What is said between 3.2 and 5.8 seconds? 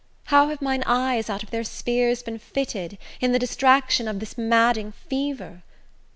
the distraction of this madding fever!